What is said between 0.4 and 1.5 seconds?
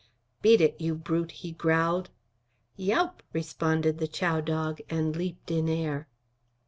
"Beat it, you brute!"